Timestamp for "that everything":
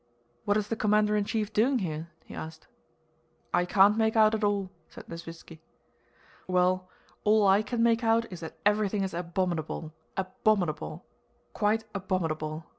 8.39-9.03